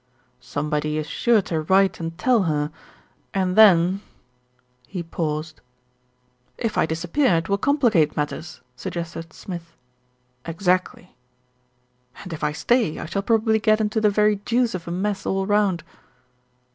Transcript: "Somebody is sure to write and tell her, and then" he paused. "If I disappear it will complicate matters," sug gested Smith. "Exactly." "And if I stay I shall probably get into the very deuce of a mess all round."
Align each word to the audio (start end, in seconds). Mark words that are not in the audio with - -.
"Somebody 0.39 0.97
is 0.97 1.05
sure 1.07 1.43
to 1.43 1.61
write 1.61 1.99
and 1.99 2.17
tell 2.17 2.41
her, 2.49 2.71
and 3.35 3.55
then" 3.55 4.01
he 4.87 5.03
paused. 5.03 5.61
"If 6.57 6.75
I 6.75 6.87
disappear 6.87 7.35
it 7.35 7.47
will 7.47 7.59
complicate 7.59 8.17
matters," 8.17 8.61
sug 8.75 8.93
gested 8.93 9.31
Smith. 9.31 9.75
"Exactly." 10.43 11.15
"And 12.23 12.33
if 12.33 12.43
I 12.43 12.51
stay 12.51 12.97
I 12.97 13.05
shall 13.05 13.21
probably 13.21 13.59
get 13.59 13.79
into 13.79 14.01
the 14.01 14.09
very 14.09 14.37
deuce 14.37 14.73
of 14.73 14.87
a 14.87 14.91
mess 14.91 15.23
all 15.27 15.45
round." 15.45 15.83